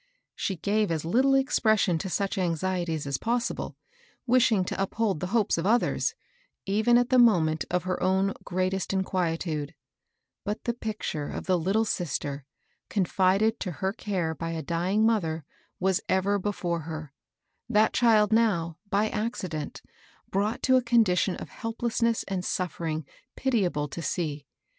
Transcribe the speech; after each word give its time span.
She 0.35 0.55
gave 0.55 0.89
little 1.05 1.35
expression' 1.35 1.99
to 1.99 2.09
such 2.09 2.35
anxieties 2.39 3.05
as 3.05 3.19
possible, 3.19 3.77
wishing 4.25 4.65
to 4.65 4.81
uphold 4.81 5.19
the 5.19 5.27
hopes 5.27 5.59
of 5.59 5.67
others, 5.67 6.15
even 6.65 6.97
at 6.97 7.09
the 7.09 7.19
moment 7.19 7.65
of 7.69 7.83
her 7.83 8.01
own 8.01 8.33
greatest 8.43 8.93
inquietude; 8.93 9.75
but 10.43 10.63
the 10.63 10.73
picture 10.73 11.27
of 11.27 11.45
the 11.45 11.59
Uttle 11.59 11.85
sister, 11.85 12.45
confided 12.89 13.59
to 13.59 13.73
her 13.73 13.93
care 13.93 14.33
by 14.33 14.53
a 14.53 14.63
dying 14.63 15.05
mother, 15.05 15.45
was 15.79 16.01
ever 16.09 16.39
before 16.39 16.79
her,— 16.79 17.13
that 17.77 17.93
child 17.93 18.33
now, 18.33 18.79
by 18.89 19.07
accident, 19.07 19.83
brought 20.31 20.63
to 20.63 20.77
a 20.77 20.81
condition 20.81 21.35
of 21.35 21.49
helplessness 21.49 22.23
and 22.27 22.43
suffering 22.43 23.05
pitiable 23.35 23.87
to 23.89 24.01
see. 24.01 24.47